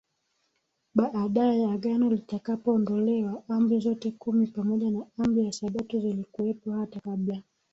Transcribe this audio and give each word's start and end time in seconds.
baadaye 0.97 1.61
agano 1.73 2.05
litakapoondolewa 2.15 3.33
Amri 3.55 3.77
zote 3.85 4.07
Kumi 4.21 4.47
pamoja 4.47 4.91
na 4.91 5.05
Amri 5.17 5.45
ya 5.45 5.51
Sabato 5.51 5.99
zilikuwepo 5.99 6.71
hata 6.71 6.99
kabla 6.99 7.41